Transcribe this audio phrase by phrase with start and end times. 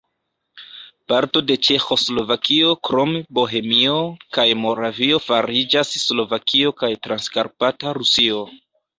[1.11, 3.97] Parto de Ĉeĥoslovakio krom Bohemio
[4.37, 8.41] kaj Moravio fariĝas Slovakio kaj Transkarpata Rusio.